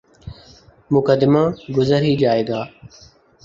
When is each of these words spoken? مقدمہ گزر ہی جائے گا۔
مقدمہ 0.91 1.43
گزر 1.77 2.01
ہی 2.01 2.13
جائے 2.21 2.43
گا۔ 2.47 2.61